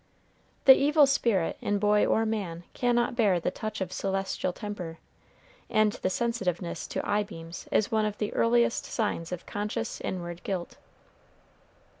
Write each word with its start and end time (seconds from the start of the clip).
The 0.65 0.73
evil 0.75 1.05
spirit 1.05 1.59
in 1.61 1.77
boy 1.77 2.07
or 2.07 2.25
man 2.25 2.63
cannot 2.73 3.15
bear 3.15 3.39
the 3.39 3.51
"touch 3.51 3.81
of 3.81 3.91
celestial 3.93 4.51
temper;" 4.51 4.97
and 5.69 5.91
the 5.91 6.09
sensitiveness 6.09 6.87
to 6.87 7.01
eyebeams 7.07 7.67
is 7.71 7.91
one 7.91 8.05
of 8.07 8.17
the 8.17 8.33
earliest 8.33 8.85
signs 8.85 9.31
of 9.31 9.45
conscious, 9.45 10.01
inward 10.01 10.41
guilt. 10.41 10.77